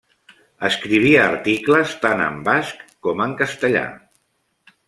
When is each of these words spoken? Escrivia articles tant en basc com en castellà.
Escrivia 0.69 1.19
articles 1.25 1.93
tant 2.05 2.25
en 2.31 2.41
basc 2.49 2.83
com 3.09 3.23
en 3.27 3.37
castellà. 3.43 3.85